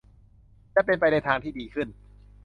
[0.75, 1.87] จะเป็นไปในทางที่ดีขึ้น